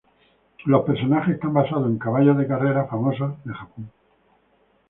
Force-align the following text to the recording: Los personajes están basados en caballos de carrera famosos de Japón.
Los 0.65 0.81
personajes 0.83 1.35
están 1.35 1.53
basados 1.53 1.85
en 1.85 1.99
caballos 1.99 2.35
de 2.35 2.47
carrera 2.47 2.85
famosos 2.87 3.33
de 3.45 3.53
Japón. 3.53 3.91